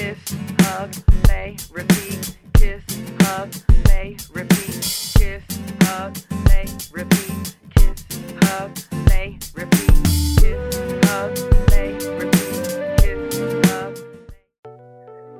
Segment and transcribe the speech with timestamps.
[0.00, 0.94] kiss, hug,
[1.28, 2.82] lay, repeat, kiss,
[3.20, 3.52] hug,
[3.88, 4.80] lay, repeat,
[5.18, 5.42] kiss,
[5.82, 6.16] hug,
[6.48, 8.06] lay, repeat, kiss,
[8.44, 8.78] hug,
[9.10, 9.92] lay, repeat,
[10.40, 10.74] kiss,
[11.04, 11.38] hug,
[11.70, 12.64] lay, repeat.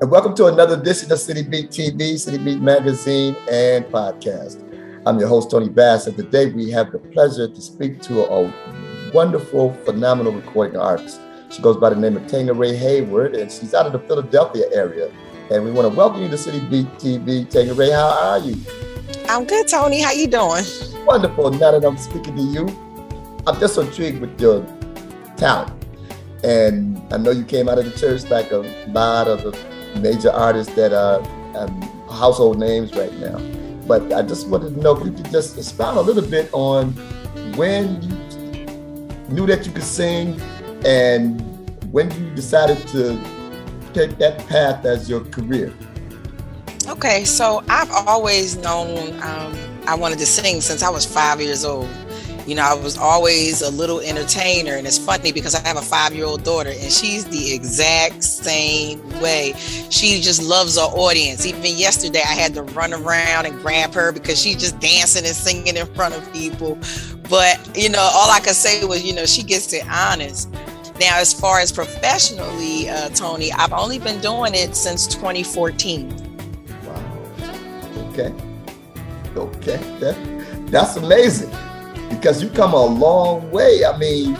[0.02, 4.62] And welcome to another edition of City Beat TV, City Beat Magazine, and podcast.
[5.06, 8.52] I'm your host, Tony Bass, and today we have the pleasure to speak to a
[9.14, 11.18] wonderful, phenomenal recording artist.
[11.50, 15.10] She goes by the name of Tanqueray Hayward, and she's out of the Philadelphia area.
[15.50, 17.48] And we want to welcome you to City Beat TV.
[17.50, 18.56] Tanqueray, how are you?
[19.28, 20.00] I'm good, Tony.
[20.00, 20.62] How you doing?
[21.04, 21.50] Wonderful.
[21.50, 22.68] Now that I'm speaking to you,
[23.48, 24.64] I'm just intrigued with your
[25.36, 25.72] talent.
[26.44, 30.30] And I know you came out of the church like a lot of the major
[30.30, 31.18] artists that are
[31.58, 33.38] um, household names right now.
[33.88, 36.92] But I just wanted to know if you could just expound a little bit on
[37.56, 40.40] when you knew that you could sing
[40.84, 41.40] and
[41.92, 43.20] when you decided to
[43.92, 45.72] take that path as your career.
[46.88, 49.54] Okay, so I've always known um,
[49.86, 51.88] I wanted to sing since I was five years old.
[52.46, 55.82] You know, I was always a little entertainer, and it's funny because I have a
[55.82, 59.52] five year old daughter, and she's the exact same way.
[59.90, 61.44] She just loves her audience.
[61.44, 65.34] Even yesterday, I had to run around and grab her because she's just dancing and
[65.36, 66.78] singing in front of people.
[67.28, 70.52] But, you know, all I could say was, you know, she gets it honest.
[71.00, 76.10] Now, as far as professionally, uh, Tony, I've only been doing it since 2014.
[76.84, 77.18] Wow.
[78.10, 78.34] Okay.
[79.34, 79.78] Okay.
[79.98, 81.50] That, that's amazing
[82.10, 83.82] because you come a long way.
[83.82, 84.36] I mean,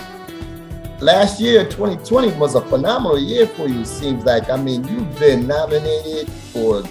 [1.01, 4.51] last year, 2020, was a phenomenal year for you, it seems like.
[4.51, 6.83] I mean, you've been nominated for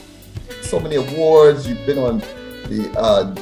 [0.64, 1.68] so many awards.
[1.68, 2.18] You've been on
[2.70, 3.36] the uh,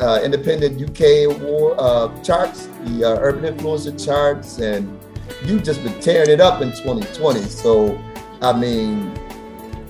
[0.00, 4.96] uh, Independent UK award uh, charts, the uh, Urban Influencer charts, and
[5.42, 7.42] you've just been tearing it up in 2020.
[7.42, 8.00] So,
[8.40, 9.12] I mean,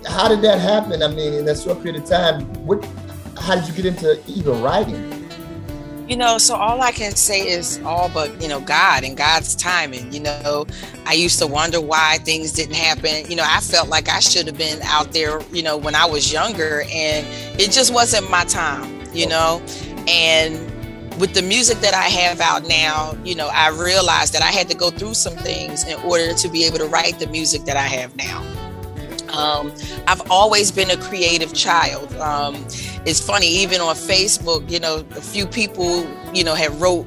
[0.06, 1.02] how did that happen?
[1.02, 2.84] I mean, in that short period of time, what,
[3.38, 5.24] how did you get into even writing?
[6.08, 9.56] You know, so all I can say is all but, you know, God and God's
[9.56, 10.12] timing.
[10.12, 10.66] You know,
[11.06, 13.30] I used to wonder why things didn't happen.
[13.30, 16.04] You know, I felt like I should have been out there, you know, when I
[16.04, 17.26] was younger and
[17.58, 19.30] it just wasn't my time, you oh.
[19.30, 19.62] know.
[20.06, 20.73] And
[21.18, 24.68] with the music that I have out now, you know, I realized that I had
[24.70, 27.76] to go through some things in order to be able to write the music that
[27.76, 28.40] I have now.
[29.32, 29.72] Um,
[30.06, 32.12] I've always been a creative child.
[32.16, 32.54] Um,
[33.04, 37.06] it's funny, even on Facebook, you know, a few people, you know, had wrote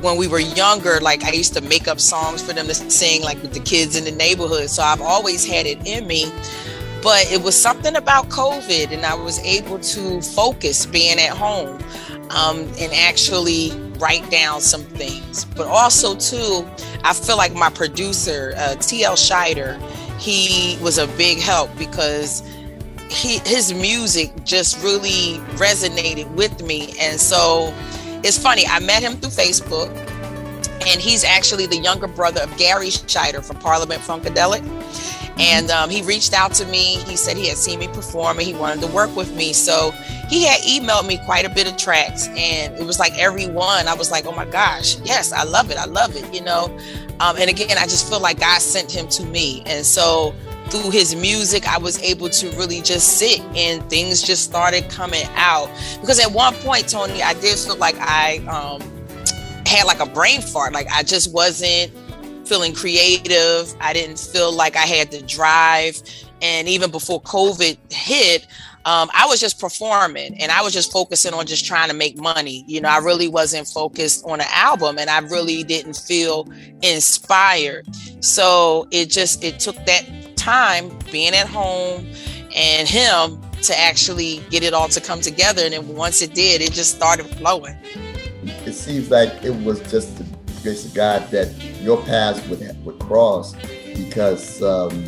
[0.00, 3.22] when we were younger, like I used to make up songs for them to sing,
[3.22, 4.70] like with the kids in the neighborhood.
[4.70, 6.32] So I've always had it in me.
[7.02, 11.78] But it was something about COVID, and I was able to focus being at home
[12.30, 15.44] um, and actually write down some things.
[15.44, 16.66] But also, too,
[17.04, 19.78] I feel like my producer, uh, TL Shider,
[20.18, 22.42] he was a big help because
[23.10, 26.94] he his music just really resonated with me.
[27.00, 27.74] And so
[28.22, 29.90] it's funny, I met him through Facebook,
[30.86, 34.64] and he's actually the younger brother of Garry Shider from Parliament Funkadelic.
[35.38, 36.96] And um, he reached out to me.
[36.96, 39.54] He said he had seen me perform and he wanted to work with me.
[39.54, 39.90] So
[40.30, 42.28] he had emailed me quite a bit of tracks.
[42.28, 45.72] And it was like every one, I was like, oh my gosh, yes, I love
[45.72, 45.76] it.
[45.76, 46.66] I love it, you know?
[47.18, 49.64] Um, and again, I just feel like God sent him to me.
[49.66, 50.32] And so
[50.68, 55.24] through his music, I was able to really just sit and things just started coming
[55.34, 55.68] out.
[56.00, 58.80] Because at one point, Tony, I did feel like I um,
[59.66, 60.72] had like a brain fart.
[60.72, 61.92] Like I just wasn't
[62.46, 63.74] feeling creative.
[63.80, 66.00] I didn't feel like I had the drive.
[66.40, 68.46] And even before COVID hit,
[68.90, 72.18] um, I was just performing and I was just focusing on just trying to make
[72.18, 72.64] money.
[72.66, 76.48] You know, I really wasn't focused on an album and I really didn't feel
[76.82, 77.86] inspired.
[78.18, 82.04] So it just, it took that time being at home
[82.56, 85.62] and him to actually get it all to come together.
[85.62, 87.76] And then once it did, it just started flowing.
[88.42, 90.26] It seems like it was just the
[90.64, 91.48] grace of God that
[91.80, 93.54] your paths would would cross
[93.94, 95.04] because um,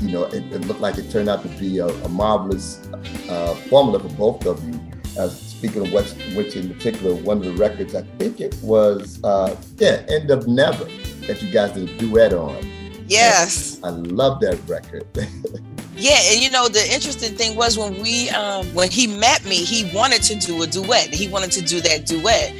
[0.00, 2.86] you know it, it, looked like it turned out to be a, a marvelous
[3.28, 4.80] uh, formula for both of you.
[5.18, 9.22] Uh, speaking of which, which in particular, one of the records I think it was
[9.24, 10.84] uh, yeah, End of Never
[11.26, 12.56] that you guys did a duet on.
[13.06, 15.06] Yes, I love that record.
[15.98, 19.56] Yeah, and you know the interesting thing was when we um when he met me,
[19.56, 21.14] he wanted to do a duet.
[21.14, 22.52] He wanted to do that duet.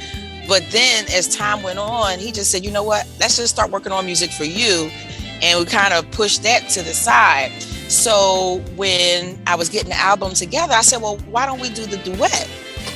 [0.47, 3.69] But then as time went on, he just said, you know what, let's just start
[3.69, 4.89] working on music for you.
[5.41, 7.51] And we kind of pushed that to the side.
[7.89, 11.85] So when I was getting the album together, I said, well, why don't we do
[11.85, 12.47] the duet?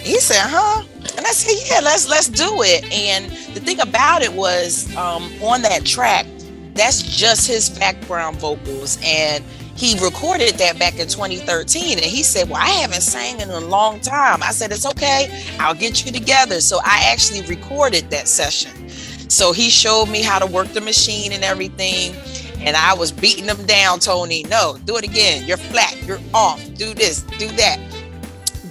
[0.03, 0.83] He said, huh?
[1.17, 2.83] And I said, yeah, let's let's do it.
[2.91, 6.25] And the thing about it was um, on that track,
[6.73, 8.97] that's just his background vocals.
[9.03, 9.43] And
[9.75, 13.59] he recorded that back in 2013 and he said, Well, I haven't sang in a
[13.59, 14.43] long time.
[14.43, 16.61] I said, It's okay, I'll get you together.
[16.61, 18.71] So I actually recorded that session.
[19.31, 22.13] So he showed me how to work the machine and everything.
[22.59, 24.43] And I was beating him down, Tony.
[24.49, 25.47] No, do it again.
[25.47, 25.95] You're flat.
[26.03, 26.61] You're off.
[26.75, 27.79] Do this, do that.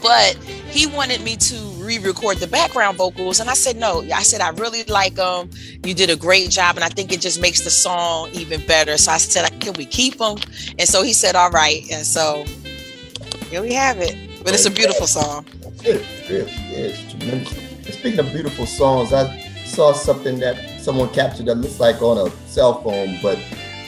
[0.02, 0.36] But
[0.68, 4.50] he wanted me to re-record the background vocals and i said no i said i
[4.50, 5.50] really like them
[5.84, 8.96] you did a great job and i think it just makes the song even better
[8.96, 10.36] so i said can we keep them
[10.78, 12.44] and so he said all right and so
[13.48, 15.44] here we have it but it's a beautiful song
[15.82, 21.46] it really is tremendous and speaking of beautiful songs i saw something that someone captured
[21.46, 23.38] that looks like on a cell phone but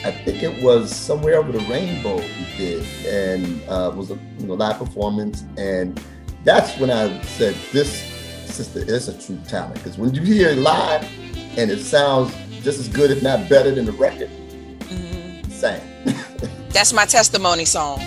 [0.05, 4.47] I think it was somewhere over the rainbow we did, and uh, was a you
[4.47, 6.01] know, live performance, and
[6.43, 8.01] that's when I said this
[8.45, 9.75] sister is a true talent.
[9.75, 11.03] Because when you hear it live
[11.57, 14.29] and it sounds just as good, if not better than the record,
[14.79, 15.49] mm-hmm.
[15.49, 15.81] same.
[16.69, 18.01] that's my testimony song.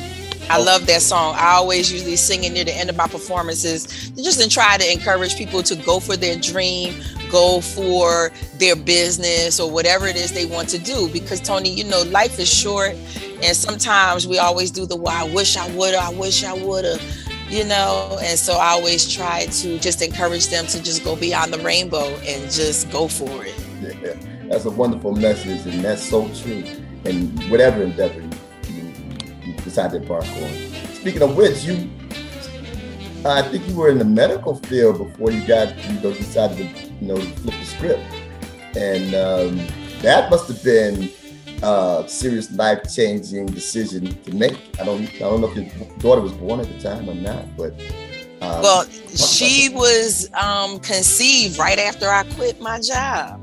[0.48, 1.34] I love that song.
[1.36, 4.92] I always usually sing it near the end of my performances, just to try to
[4.92, 10.32] encourage people to go for their dream, go for their business or whatever it is
[10.32, 11.08] they want to do.
[11.10, 12.94] Because Tony, you know, life is short,
[13.42, 16.84] and sometimes we always do the "well, I wish I would," I wish I would
[16.84, 17.02] have
[17.48, 18.18] you know?
[18.22, 22.08] And so i always try to just encourage them to just go beyond the rainbow
[22.26, 23.54] and just go for it.
[23.80, 26.64] Yeah that's a wonderful message and that's so true.
[27.04, 28.92] And whatever endeavor you,
[29.44, 30.50] you decide to embark on.
[30.94, 31.90] Speaking of which you
[33.24, 36.85] i think you were in the medical field before you got you know decided to
[37.00, 38.02] you know flip the script
[38.76, 39.66] and um,
[40.02, 41.10] that must have been
[41.62, 44.58] a serious life changing decision to make.
[44.78, 47.56] I don't I don't know if your daughter was born at the time or not,
[47.56, 47.72] but
[48.42, 48.84] um, well,
[49.14, 53.40] she was um, conceived right after I quit my job.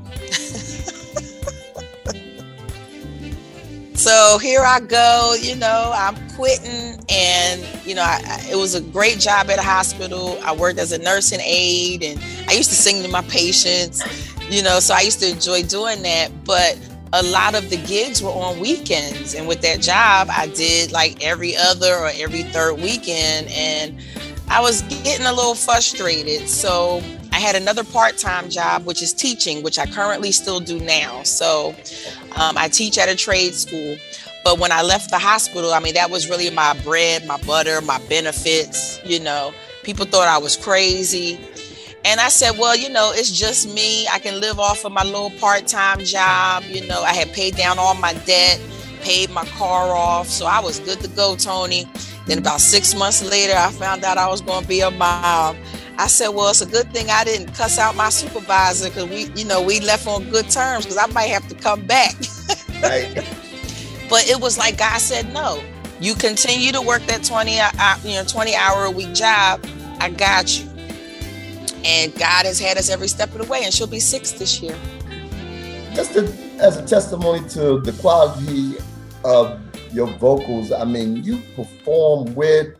[4.04, 8.74] So here I go, you know, I'm quitting, and you know, I, I, it was
[8.74, 10.38] a great job at a hospital.
[10.42, 14.02] I worked as a nursing aide, and I used to sing to my patients,
[14.50, 16.28] you know, so I used to enjoy doing that.
[16.44, 16.78] But
[17.14, 19.32] a lot of the gigs were on weekends.
[19.32, 23.48] And with that job, I did like every other or every third weekend.
[23.48, 23.98] And
[24.48, 26.46] I was getting a little frustrated.
[26.46, 27.02] So
[27.34, 31.24] I had another part time job, which is teaching, which I currently still do now.
[31.24, 31.74] So
[32.36, 33.96] um, I teach at a trade school.
[34.44, 37.80] But when I left the hospital, I mean, that was really my bread, my butter,
[37.80, 39.00] my benefits.
[39.04, 39.52] You know,
[39.82, 41.40] people thought I was crazy.
[42.04, 44.06] And I said, well, you know, it's just me.
[44.12, 46.62] I can live off of my little part time job.
[46.68, 48.60] You know, I had paid down all my debt,
[49.00, 50.28] paid my car off.
[50.28, 51.88] So I was good to go, Tony.
[52.26, 55.56] Then about six months later, I found out I was going to be a mom.
[55.98, 59.26] I said, well, it's a good thing I didn't cuss out my supervisor because we,
[59.40, 62.14] you know, we left on good terms because I might have to come back.
[62.82, 63.24] right.
[64.10, 65.62] But it was like God said, no,
[66.00, 69.64] you continue to work that 20, uh, uh, you know, 20 hour a week job.
[70.00, 70.68] I got you
[71.84, 74.60] and God has had us every step of the way, and she'll be six this
[74.60, 74.76] year.
[75.94, 78.76] Just to, as a testimony to the quality
[79.24, 79.60] of
[79.92, 82.74] your vocals, I mean, you perform with,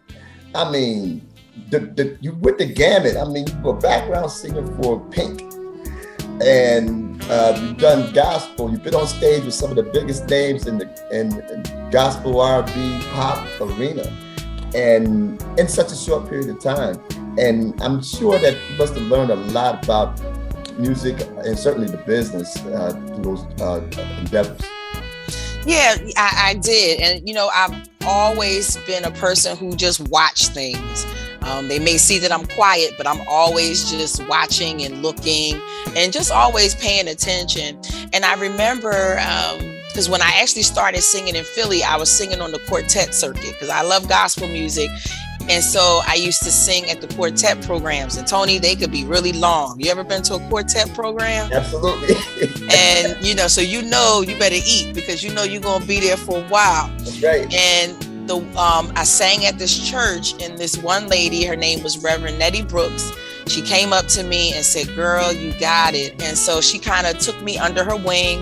[0.55, 1.27] I mean,
[1.71, 3.17] the, the you with the gamut.
[3.17, 5.41] I mean, you were background singer for Pink,
[6.43, 8.71] and uh, you've done gospel.
[8.71, 12.41] You've been on stage with some of the biggest names in the in, in gospel
[12.41, 14.05] R&B pop arena,
[14.75, 16.99] and in such a short period of time
[17.39, 20.21] and I'm sure that you must have learned a lot about
[20.79, 23.81] music and certainly the business uh, through those uh,
[24.19, 24.61] endeavors.
[25.67, 30.49] Yeah, I, I, did, and you know, I've always been a person who just watched
[30.49, 31.07] things.
[31.45, 35.61] Um, they may see that I'm quiet, but I'm always just watching and looking,
[35.97, 37.81] and just always paying attention.
[38.13, 39.17] And I remember
[39.89, 43.15] because um, when I actually started singing in Philly, I was singing on the quartet
[43.15, 44.89] circuit because I love gospel music,
[45.49, 48.17] and so I used to sing at the quartet programs.
[48.17, 49.79] And Tony, they could be really long.
[49.79, 51.53] You ever been to a quartet program?
[51.53, 52.15] Absolutely.
[52.73, 56.01] and you know, so you know you better eat because you know you're gonna be
[56.01, 56.89] there for a while.
[56.99, 57.53] That's right.
[57.53, 61.99] And the um, I sang at this church, and this one lady, her name was
[61.99, 63.13] Reverend Nettie Brooks.
[63.47, 67.07] She came up to me and said, "Girl, you got it." And so she kind
[67.07, 68.41] of took me under her wing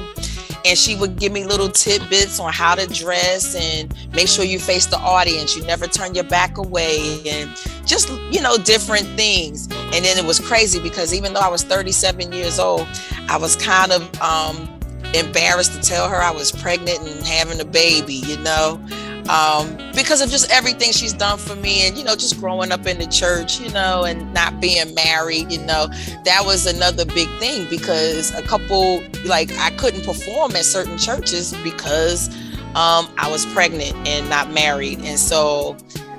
[0.64, 4.58] and she would give me little tidbits on how to dress and make sure you
[4.58, 7.50] face the audience you never turn your back away and
[7.84, 11.64] just you know different things and then it was crazy because even though i was
[11.64, 12.86] 37 years old
[13.28, 14.68] i was kind of um,
[15.14, 18.80] embarrassed to tell her i was pregnant and having a baby you know
[19.28, 22.86] um, because of just everything she's done for me and you know just growing up
[22.86, 25.86] in the church you know and not being married you know
[26.24, 31.54] that was another big thing because a couple like i couldn't perform at certain churches
[31.62, 32.28] because
[32.74, 35.00] um, I was pregnant and not married.
[35.00, 35.76] And so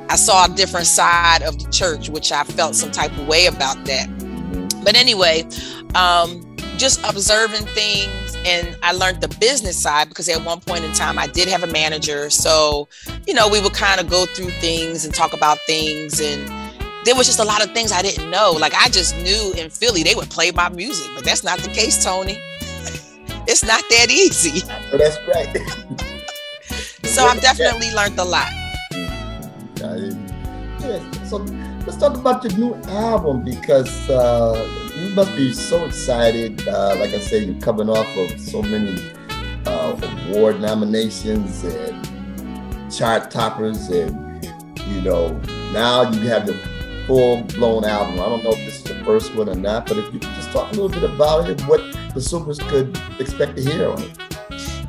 [0.09, 3.47] I saw a different side of the church, which I felt some type of way
[3.47, 4.07] about that.
[4.83, 5.47] But anyway,
[5.95, 10.93] um, just observing things and I learned the business side because at one point in
[10.93, 12.29] time I did have a manager.
[12.29, 12.87] So,
[13.27, 16.47] you know, we would kind of go through things and talk about things and
[17.05, 18.51] there was just a lot of things I didn't know.
[18.51, 21.69] Like I just knew in Philly they would play my music, but that's not the
[21.69, 22.33] case, Tony.
[23.47, 24.59] it's not that easy.
[24.59, 25.57] So that's right.
[27.03, 28.51] so I've definitely learned a lot.
[30.79, 31.37] Yeah, so
[31.85, 36.67] let's talk about your new album because uh, you must be so excited.
[36.67, 39.11] Uh, like I said, you're coming off of so many
[39.65, 44.45] uh, award nominations and chart toppers, and
[44.87, 45.29] you know
[45.71, 46.53] now you have the
[47.05, 48.19] full blown album.
[48.19, 50.35] I don't know if this is the first one or not, but if you could
[50.35, 54.01] just talk a little bit about it, what the consumers could expect to hear on
[54.01, 54.17] it.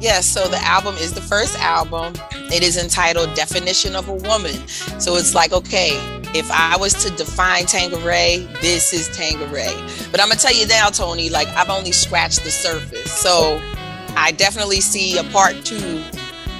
[0.01, 2.15] Yes, so the album is the first album.
[2.53, 4.69] It is entitled Definition of a Woman.
[5.01, 5.99] So it's like, okay,
[6.35, 9.73] if I was to define Tanqueray, this is Tanqueray.
[10.11, 13.13] But I'm gonna tell you now, Tony, like I've only scratched the surface.
[13.13, 13.63] So
[14.17, 16.03] I definitely see a part two,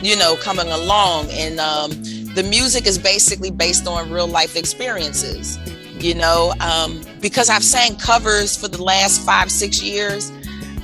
[0.01, 1.29] you know, coming along.
[1.31, 1.91] And um,
[2.35, 5.59] the music is basically based on real life experiences,
[5.99, 10.31] you know, um, because I've sang covers for the last five, six years.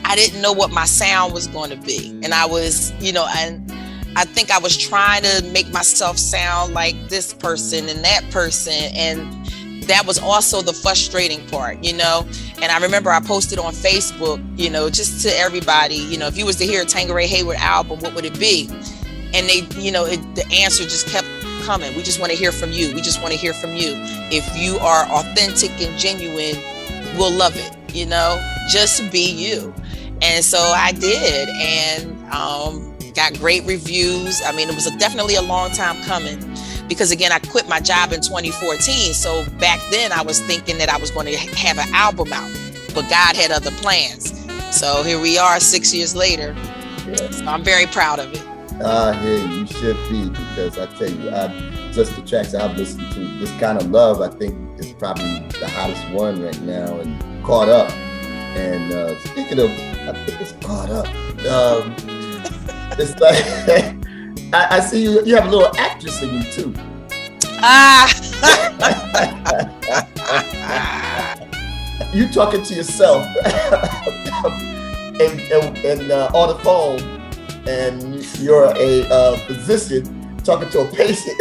[0.05, 2.11] I didn't know what my sound was going to be.
[2.25, 3.70] And I was, you know, and
[4.17, 8.93] I think I was trying to make myself sound like this person and that person.
[8.95, 9.45] And
[9.85, 12.27] that was also the frustrating part, you know.
[12.63, 16.37] And I remember I posted on Facebook, you know, just to everybody, you know, if
[16.37, 18.69] you was to hear a Tanqueray Hayward album, what would it be?
[19.33, 21.27] And they, you know, it, the answer just kept
[21.63, 21.95] coming.
[21.97, 22.93] We just want to hear from you.
[22.95, 23.95] We just want to hear from you.
[24.31, 26.57] If you are authentic and genuine,
[27.17, 28.41] we'll love it, you know,
[28.71, 29.75] just be you.
[30.23, 34.41] And so I did, and um, got great reviews.
[34.45, 36.39] I mean, it was a, definitely a long time coming
[36.89, 39.15] because, again, I quit my job in 2014.
[39.15, 42.51] So back then, I was thinking that I was going to have an album out,
[42.95, 44.35] but God had other plans.
[44.77, 46.55] So here we are, six years later.
[47.31, 48.43] So I'm very proud of it.
[48.83, 51.49] Ah, uh, yeah, you should be because I tell you, I,
[51.93, 55.69] just the tracks I've listened to, this kind of love, I think is probably the
[55.69, 57.91] hottest one right now, and caught up.
[58.57, 59.71] And uh, speaking of
[60.09, 61.07] I think it's caught up.
[61.47, 61.95] Um,
[62.99, 63.45] it's like
[64.53, 65.25] I, I, see you.
[65.25, 66.75] You have a little actress in you too.
[67.63, 68.09] Ah.
[72.13, 73.25] you talking to yourself
[75.21, 77.01] and, and, and uh, on the phone,
[77.69, 81.41] and you're a uh, physician talking to a patient.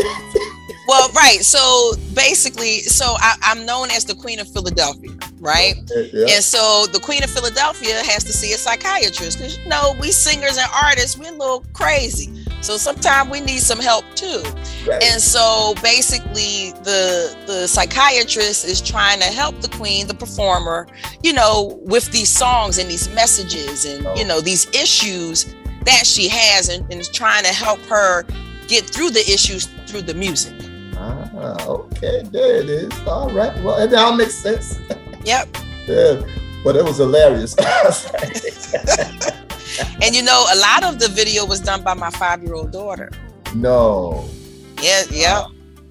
[0.87, 1.39] well, right.
[1.41, 5.75] So basically, so I, am known as the Queen of Philadelphia, right?
[5.95, 6.25] Yeah.
[6.29, 10.11] And so the Queen of Philadelphia has to see a psychiatrist because you know we
[10.11, 12.45] singers and artists we're a little crazy.
[12.61, 14.43] So sometimes we need some help too.
[14.87, 15.01] Right.
[15.03, 20.87] And so basically the the psychiatrist is trying to help the queen, the performer,
[21.23, 24.15] you know, with these songs and these messages and oh.
[24.15, 25.55] you know these issues
[25.85, 28.23] that she has and, and is trying to help her
[28.67, 30.53] get through the issues through the music.
[30.95, 33.07] Ah, okay, there it is.
[33.07, 33.55] All right.
[33.63, 34.79] Well, it all makes sense.
[35.29, 35.57] Yep.
[35.87, 36.21] yeah,
[36.63, 37.55] but it was hilarious.
[40.01, 43.11] and you know, a lot of the video was done by my five-year-old daughter.
[43.53, 44.27] No.
[44.81, 45.43] Yeah, yeah.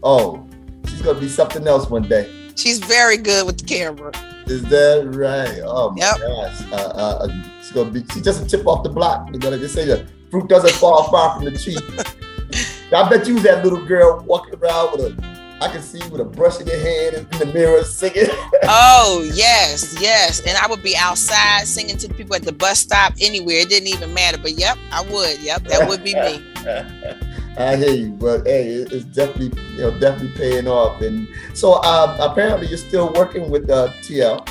[0.02, 0.44] oh,
[0.88, 2.28] she's gonna be something else one day.
[2.56, 4.10] She's very good with the camera.
[4.46, 5.60] Is that right?
[5.64, 6.18] Oh my yep.
[6.18, 6.60] gosh.
[6.72, 7.28] Uh, uh, uh
[7.60, 8.04] she's gonna be.
[8.12, 9.30] She's just a tip off the block.
[9.30, 11.78] They're gonna just say the fruit doesn't fall far from the tree.
[12.92, 15.27] I bet you was that little girl walking around with a
[15.60, 18.28] I can see you with a brush in your hand in the mirror singing.
[18.64, 20.40] oh yes, yes.
[20.46, 23.56] And I would be outside singing to the people at the bus stop anywhere.
[23.56, 24.38] It didn't even matter.
[24.38, 25.40] But yep, I would.
[25.40, 26.44] Yep, that would be me.
[27.58, 31.02] I hear you, but hey, it's definitely you know definitely paying off.
[31.02, 34.48] And so uh, apparently you're still working with uh, TL,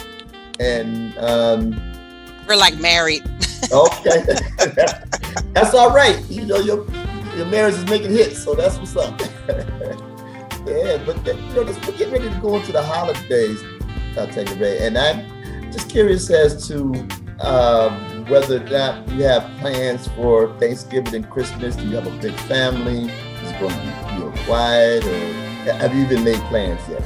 [0.60, 1.72] and um,
[2.48, 3.24] we're like married.
[3.72, 4.26] okay,
[5.54, 6.22] that's all right.
[6.30, 6.86] You know your
[7.38, 9.22] your marriage is making hits, so that's what's up.
[10.68, 13.64] Yeah, but you know, let's get ready to go into the holidays,
[14.18, 17.08] uh, Tanqueray, and I'm just curious as to
[17.40, 21.76] um, whether or not you have plans for Thanksgiving and Christmas.
[21.76, 23.06] Do you have a big family?
[23.06, 25.34] Is it going to be you know, quiet, or
[25.74, 27.04] have you even made plans yet?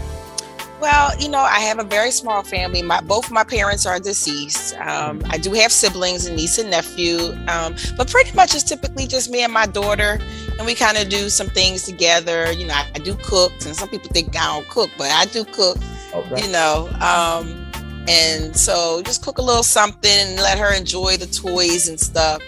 [0.82, 2.82] Well, you know, I have a very small family.
[2.82, 4.76] My both my parents are deceased.
[4.78, 9.06] Um, I do have siblings, a niece and nephew, um, but pretty much it's typically
[9.06, 10.20] just me and my daughter,
[10.62, 12.52] and we kind of do some things together.
[12.52, 15.26] You know, I, I, do cook, and some people think I don't cook, but I
[15.26, 15.78] do cook.
[16.14, 16.46] Okay.
[16.46, 17.72] You know, um,
[18.08, 22.44] and so just cook a little something and let her enjoy the toys and stuff.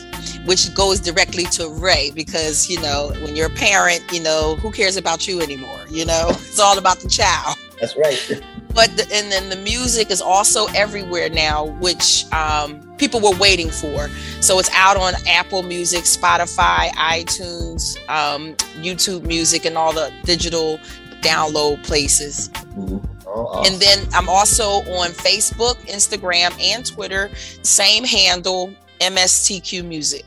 [0.46, 4.72] which goes directly to Ray because, you know, when you're a parent, you know, who
[4.72, 5.80] cares about you anymore?
[5.90, 7.58] You know, it's all about the child.
[7.78, 8.42] That's right.
[8.76, 13.70] but the, and then the music is also everywhere now which um, people were waiting
[13.70, 14.08] for
[14.40, 18.54] so it's out on apple music spotify itunes um,
[18.84, 20.78] youtube music and all the digital
[21.22, 23.02] download places Mhm.
[23.26, 23.72] Oh, awesome.
[23.72, 24.66] and then i'm also
[25.00, 27.30] on facebook instagram and twitter
[27.62, 30.24] same handle mstq music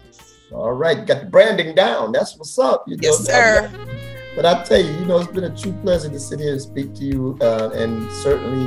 [0.52, 2.12] All right, got the branding down.
[2.12, 2.84] That's what's up.
[2.88, 3.70] You yes sir
[4.36, 6.62] But I tell you, you know, it's been a true pleasure to sit here and
[6.62, 8.66] speak to you, uh, and certainly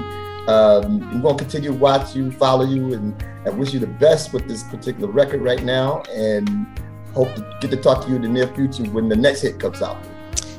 [0.49, 3.87] um, we're going to continue to watch you, follow you, and I wish you the
[3.87, 6.67] best with this particular record right now, and
[7.15, 9.61] hope to get to talk to you in the near future when the next hit
[9.61, 9.97] comes out.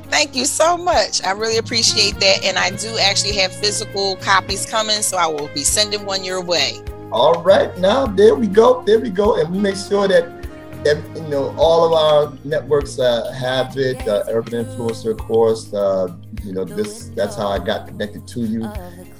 [0.09, 1.23] Thank you so much.
[1.23, 2.43] I really appreciate that.
[2.43, 6.41] And I do actually have physical copies coming, so I will be sending one your
[6.41, 6.81] way.
[7.11, 10.42] All right, now there we go, there we go, and we make sure that
[10.85, 14.05] you know all of our networks uh, have it.
[14.07, 15.73] Uh, Urban Influencer, of course.
[15.73, 17.09] Uh, you know this.
[17.09, 18.63] That's how I got connected to you,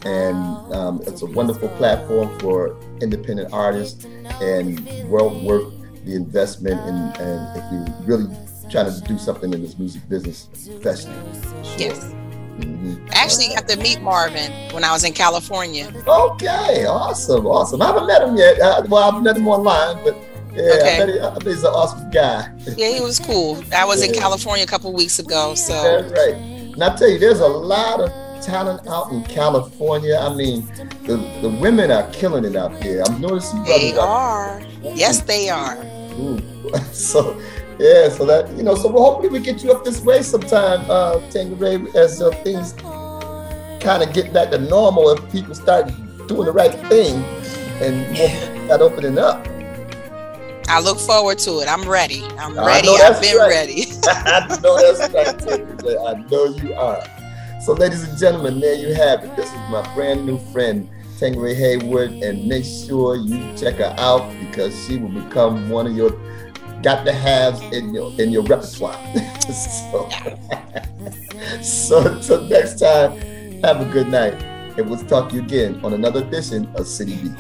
[0.06, 0.36] and
[0.74, 4.06] um, it's a wonderful platform for independent artists,
[4.42, 5.74] and well worth
[6.06, 6.80] the investment.
[6.82, 8.36] And, and if you really
[8.70, 11.34] trying to do something in this music business professionally.
[11.64, 11.76] Sure.
[11.78, 12.14] Yes.
[12.60, 13.12] Mhm.
[13.14, 15.92] I actually got to meet Marvin when I was in California.
[16.08, 17.82] Okay, awesome, awesome.
[17.82, 18.60] I haven't met him yet.
[18.60, 20.16] Uh, well, I've met him online, but
[20.56, 20.96] yeah, Okay.
[20.96, 22.50] I, bet he, I bet he's an awesome guy.
[22.78, 23.64] Yeah, he was cool.
[23.76, 26.36] I was in California a couple weeks ago, so That's right.
[26.36, 28.10] And I tell you, there's a lot of
[28.44, 30.18] talent out in California.
[30.18, 30.66] I mean,
[31.04, 33.04] the, the women are killing it out there.
[33.04, 34.62] I'm noticing they are.
[34.82, 35.78] Yes, they are.
[36.20, 36.40] Ooh.
[36.92, 37.40] So,
[37.78, 40.86] yeah, so that, you know, so well, hopefully we get you up this way sometime,
[40.90, 42.74] uh, Tanqueray, as uh, things
[43.84, 45.92] kind of get back to normal if people start
[46.28, 47.24] doing the right thing
[47.82, 49.46] and more start opening up.
[50.68, 51.68] I look forward to it.
[51.68, 52.24] I'm ready.
[52.38, 52.90] I'm I ready.
[52.90, 53.50] I've been right.
[53.50, 53.86] ready.
[54.06, 56.08] I know that's right.
[56.08, 57.04] I know you are.
[57.62, 59.36] So, ladies and gentlemen, there you have it.
[59.36, 64.30] This is my brand new friend, Tanqueray Hayward, and make sure you check her out
[64.40, 66.12] because she will become one of your
[66.84, 69.00] got to haves in your in your repertoire.
[69.40, 70.10] so,
[71.62, 73.18] so until next time,
[73.64, 74.34] have a good night,
[74.78, 77.32] and we'll talk to you again on another edition of City Beat.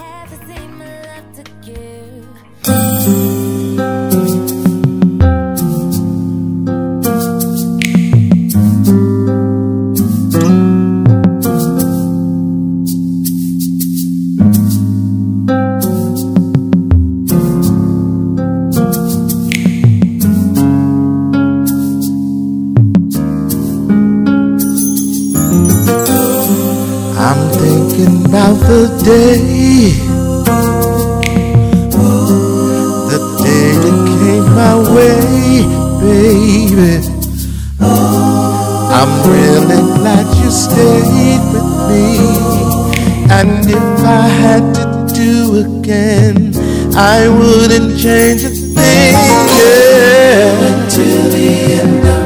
[43.44, 45.34] And if I had to do
[45.66, 46.54] again,
[46.96, 49.14] I wouldn't change a thing.
[49.60, 50.84] Yeah.
[50.84, 51.48] Until the
[51.82, 52.24] end of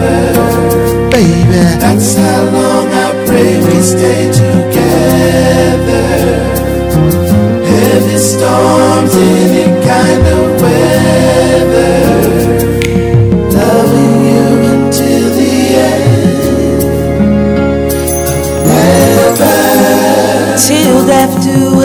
[0.00, 1.60] never, baby.
[1.82, 6.06] That's how long I pray we stay together.
[7.70, 8.79] Heavy storms,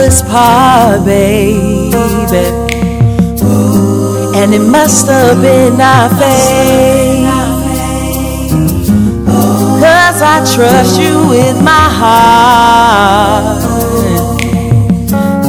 [0.06, 1.92] us part, baby.
[4.38, 7.26] And it must have been our fate.
[9.82, 13.62] Cause I trust you with my heart.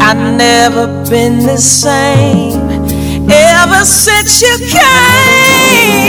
[0.02, 2.70] I've never been the same
[3.30, 6.08] ever since you came.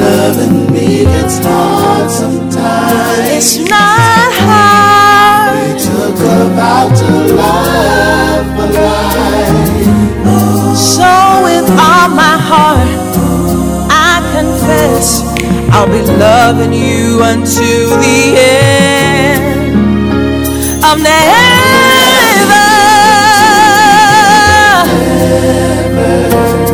[0.00, 3.28] Loving me gets hard sometimes.
[3.30, 4.91] It's not hard.
[5.92, 8.46] Took a vow to love.
[10.74, 11.10] So
[11.44, 12.88] with all my heart,
[13.90, 15.20] I confess
[15.70, 19.44] I'll be loving you until the end.
[20.82, 21.42] I'm never.
[26.34, 26.71] Oh,